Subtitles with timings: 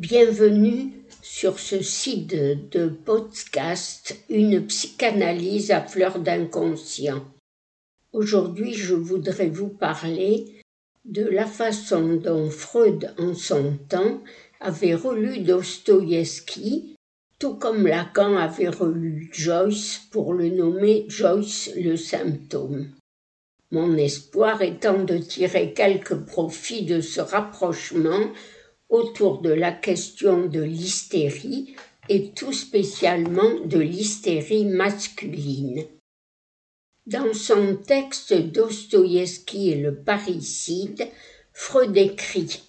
[0.00, 7.22] Bienvenue sur ce site de podcast Une psychanalyse à fleur d'inconscient.
[8.14, 10.54] Aujourd'hui, je voudrais vous parler
[11.04, 14.22] de la façon dont Freud en son temps
[14.58, 16.96] avait relu Dostoïevski,
[17.38, 22.88] tout comme Lacan avait relu Joyce pour le nommer Joyce le symptôme.
[23.70, 28.30] Mon espoir étant de tirer quelque profit de ce rapprochement
[28.90, 31.74] autour de la question de l'hystérie
[32.08, 35.84] et tout spécialement de l'hystérie masculine.
[37.06, 41.08] Dans son texte Dostoïevski et le parricide,
[41.52, 42.60] Freud écrit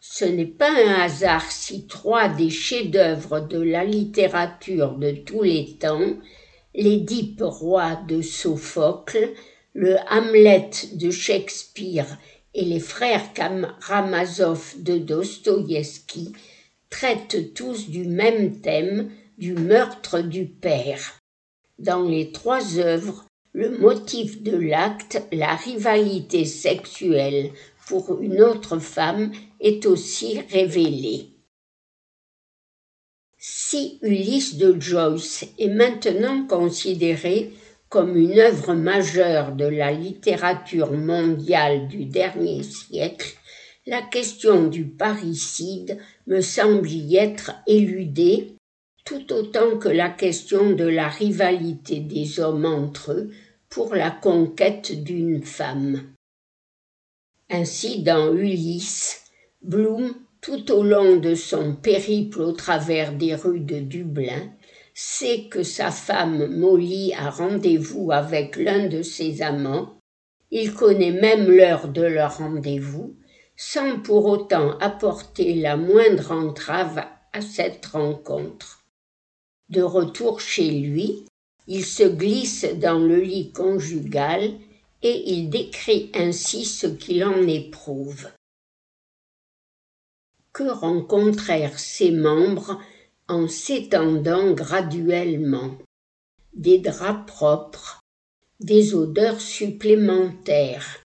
[0.00, 5.76] Ce n'est pas un hasard si trois des chefs-d'œuvre de la littérature de tous les
[5.78, 6.16] temps,
[6.74, 9.32] l'Édipe roi de Sophocle,
[9.74, 12.18] le Hamlet de Shakespeare
[12.58, 16.32] et les frères Karamazov de Dostoïevski
[16.90, 21.20] traitent tous du même thème, du meurtre du père.
[21.78, 27.52] Dans les trois œuvres, le motif de l'acte, la rivalité sexuelle
[27.86, 31.28] pour une autre femme, est aussi révélé.
[33.38, 37.52] Si Ulysse de Joyce est maintenant considéré
[37.88, 43.34] comme une œuvre majeure de la littérature mondiale du dernier siècle,
[43.86, 48.54] la question du parricide me semble y être éludée
[49.04, 53.30] tout autant que la question de la rivalité des hommes entre eux
[53.70, 56.12] pour la conquête d'une femme.
[57.48, 59.24] Ainsi, dans Ulysse,
[59.62, 64.52] Bloom, tout au long de son périple au travers des rues de Dublin,
[65.00, 70.00] sait que sa femme Molly a rendez-vous avec l'un de ses amants,
[70.50, 73.14] il connaît même l'heure de leur rendez-vous,
[73.56, 78.86] sans pour autant apporter la moindre entrave à cette rencontre.
[79.68, 81.26] De retour chez lui,
[81.68, 84.50] il se glisse dans le lit conjugal
[85.02, 88.28] et il décrit ainsi ce qu'il en éprouve.
[90.52, 92.80] Que rencontrèrent ses membres
[93.28, 95.78] en s'étendant graduellement.
[96.54, 98.00] Des draps propres,
[98.58, 101.02] des odeurs supplémentaires,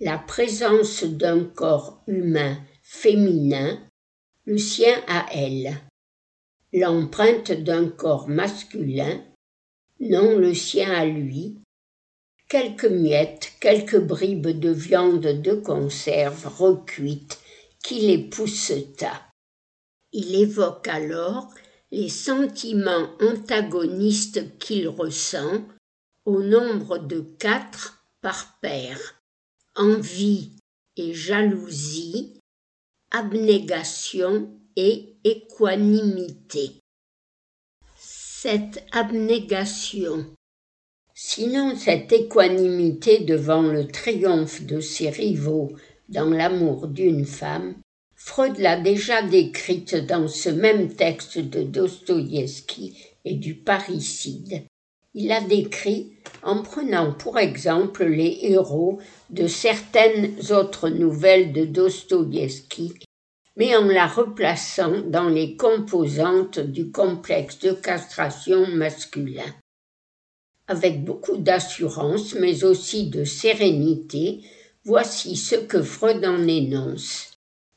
[0.00, 3.78] la présence d'un corps humain féminin,
[4.44, 5.76] le sien à elle,
[6.72, 9.22] l'empreinte d'un corps masculin,
[10.00, 11.58] non le sien à lui,
[12.48, 17.38] quelques miettes, quelques bribes de viande de conserve recuite
[17.82, 19.27] qui les pousseta.
[20.12, 21.48] Il évoque alors
[21.90, 25.64] les sentiments antagonistes qu'il ressent
[26.24, 29.18] au nombre de quatre par paire
[29.78, 30.50] envie
[30.96, 32.40] et jalousie,
[33.12, 36.72] abnégation et équanimité.
[37.96, 40.26] Cette abnégation,
[41.14, 45.72] sinon cette équanimité devant le triomphe de ses rivaux
[46.08, 47.76] dans l'amour d'une femme,
[48.30, 52.94] Freud l'a déjà décrite dans ce même texte de Dostoïevski
[53.24, 54.64] et du parricide.
[55.14, 56.12] Il l'a décrit
[56.42, 58.98] en prenant pour exemple les héros
[59.30, 62.98] de certaines autres nouvelles de Dostoïevski,
[63.56, 69.54] mais en la replaçant dans les composantes du complexe de castration masculin.
[70.66, 74.42] Avec beaucoup d'assurance, mais aussi de sérénité,
[74.84, 77.27] voici ce que Freud en énonce.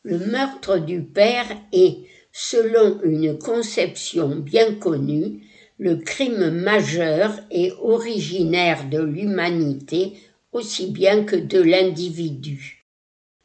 [0.03, 1.97] Le meurtre du père est,
[2.31, 5.43] selon une conception bien connue,
[5.77, 10.13] le crime majeur et originaire de l'humanité
[10.51, 12.85] aussi bien que de l'individu.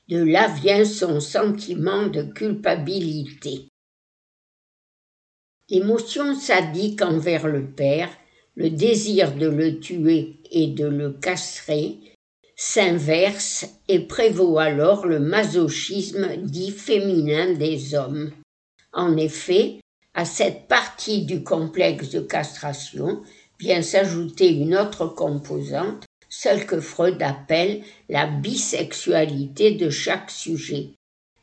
[0.08, 3.68] De là vient son sentiment de culpabilité.
[5.68, 8.10] L'émotion sadique envers le père,
[8.54, 11.98] le désir de le tuer et de le castrer,
[12.56, 18.32] s'inverse et prévaut alors le masochisme dit féminin des hommes.
[18.94, 19.78] En effet,
[20.14, 23.22] à cette partie du complexe de castration
[23.60, 30.94] vient s'ajouter une autre composante, celle que Freud appelle la bisexualité de chaque sujet.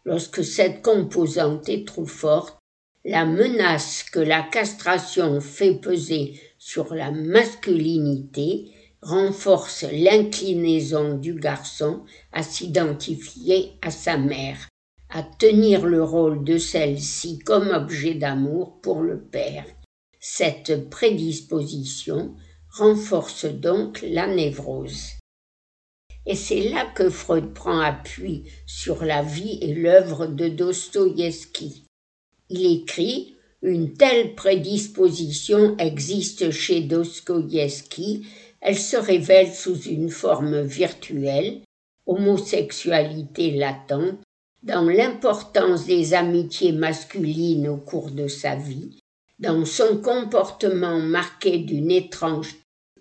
[0.05, 2.57] Lorsque cette composante est trop forte,
[3.05, 8.71] la menace que la castration fait peser sur la masculinité
[9.03, 14.67] renforce l'inclinaison du garçon à s'identifier à sa mère,
[15.09, 19.65] à tenir le rôle de celle-ci comme objet d'amour pour le père.
[20.19, 22.35] Cette prédisposition
[22.71, 25.11] renforce donc la névrose.
[26.25, 31.83] Et c'est là que Freud prend appui sur la vie et l'œuvre de Dostoïevski.
[32.49, 38.25] Il écrit Une telle prédisposition existe chez Dostoïevski,
[38.63, 41.61] elle se révèle sous une forme virtuelle,
[42.07, 44.19] homosexualité latente,
[44.63, 48.97] dans l'importance des amitiés masculines au cours de sa vie,
[49.37, 52.55] dans son comportement marqué d'une étrange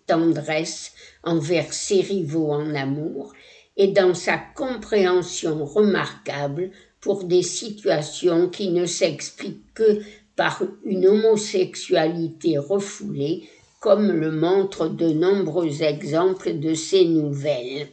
[0.09, 0.93] tendresse
[1.23, 3.33] envers ses rivaux en amour,
[3.77, 10.01] et dans sa compréhension remarquable pour des situations qui ne s'expliquent que
[10.35, 13.49] par une homosexualité refoulée,
[13.83, 17.89] comme le montrent de nombreux exemples de ces nouvelles.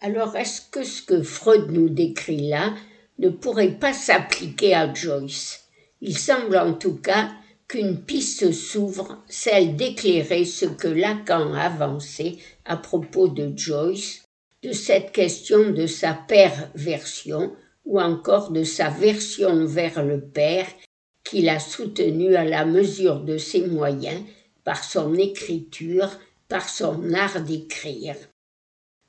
[0.00, 2.74] Alors est-ce que ce que Freud nous décrit là
[3.20, 5.68] ne pourrait pas s'appliquer à Joyce?
[6.00, 7.30] Il semble en tout cas
[7.68, 14.24] qu'une piste s'ouvre, celle d'éclairer ce que Lacan a avancé à propos de Joyce,
[14.64, 17.54] de cette question de sa perversion
[17.84, 20.66] ou encore de sa version vers le père
[21.28, 24.22] qu'il a soutenu à la mesure de ses moyens
[24.64, 26.10] par son écriture,
[26.48, 28.16] par son art d'écrire.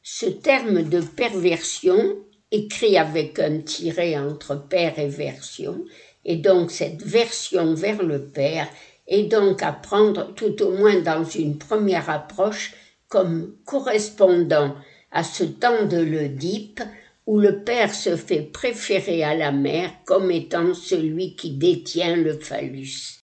[0.02, 2.18] Ce terme de perversion,
[2.52, 5.84] écrit avec un tiret entre père et version,
[6.26, 8.68] et donc cette version vers le père,
[9.08, 12.74] est donc à prendre tout au moins dans une première approche
[13.10, 14.76] comme correspondant
[15.12, 16.82] à ce temps de l'Oedipe
[17.28, 22.40] où le père se fait préférer à la mère comme étant celui qui détient le
[22.40, 23.20] phallus.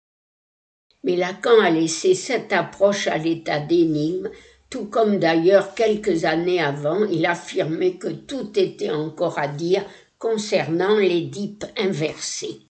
[1.03, 4.29] Mais Lacan a laissé cette approche à l'état d'énigme
[4.71, 9.85] tout comme d'ailleurs quelques années avant il affirmait que tout était encore à dire
[10.17, 12.61] concernant l'Édipe inversé.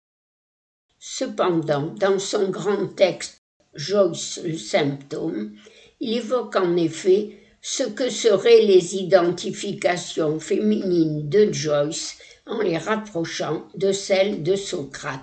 [1.00, 3.42] Cependant, dans son grand texte
[3.74, 5.56] Joyce le symptôme,
[6.00, 12.18] il évoque en effet ce que seraient les identifications féminines de Joyce
[12.48, 15.22] en les rapprochant de celles de Socrate.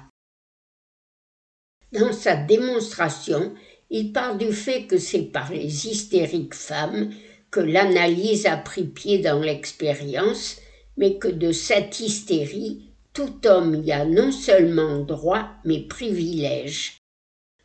[1.92, 3.54] Dans sa démonstration,
[3.90, 7.10] il parle du fait que c'est par les hystériques femmes
[7.50, 10.58] que l'analyse a pris pied dans l'expérience,
[10.96, 16.98] mais que de cette hystérie, tout homme y a non seulement droit, mais privilège.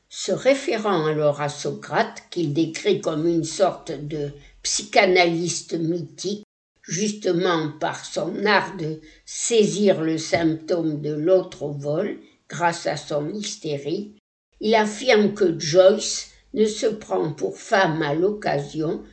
[0.10, 4.32] Se référant alors à Socrate, qu'il décrit comme une sorte de
[4.64, 6.46] psychanalyste mythique,
[6.82, 12.20] justement par son art de saisir le symptôme de l'autre au vol,
[12.50, 14.14] grâce à son hystérie,
[14.60, 19.04] il affirme que Joyce ne se prend pour femme à l'occasion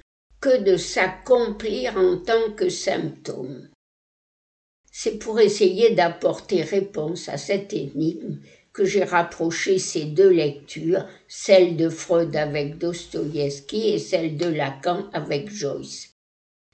[0.40, 3.68] que de s'accomplir en tant que symptôme.
[4.92, 8.40] C'est pour essayer d'apporter réponse à cette énigme
[8.72, 15.08] que j'ai rapproché ces deux lectures, celle de Freud avec Dostoïevski et celle de Lacan
[15.12, 16.10] avec Joyce.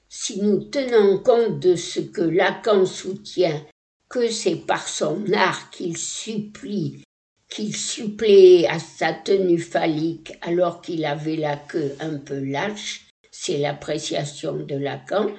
[0.08, 3.64] Si nous tenons compte de ce que Lacan soutient,
[4.08, 7.02] que c'est par son art qu'il supplie
[7.48, 13.58] qu'il suppléait à sa tenue phallique alors qu'il avait la queue un peu lâche, c'est
[13.58, 15.30] l'appréciation de Lacan,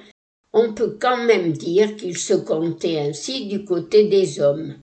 [0.52, 4.76] on peut quand même dire qu'il se comptait ainsi du côté des hommes.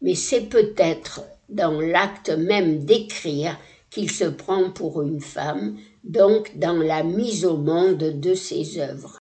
[0.00, 3.58] Mais c'est peut-être dans l'acte même d'écrire
[3.90, 9.18] qu'il se prend pour une femme, donc dans la mise au monde de ses œuvres.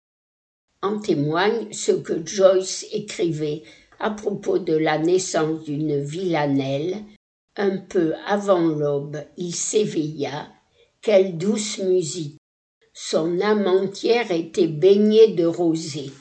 [0.82, 3.62] En témoigne ce que Joyce écrivait
[3.98, 7.02] à propos de la naissance d'une villanelle
[7.58, 10.48] un peu avant l'aube, il s'éveilla.
[11.02, 12.38] Quelle douce musique.
[12.94, 16.12] Son âme entière était baignée de rosée.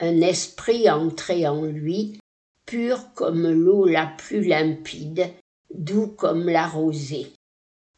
[0.00, 2.18] Un esprit entrait en lui,
[2.66, 5.30] pur comme l'eau la plus limpide,
[5.72, 7.28] doux comme la rosée.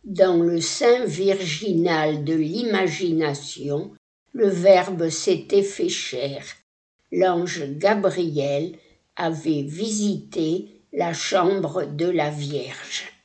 [0.04, 3.92] Dans le sein virginal de l'imagination,
[4.32, 6.44] le Verbe s'était fait chair.
[7.10, 8.76] L'ange Gabriel
[9.16, 13.17] avait visité la chambre de la Vierge.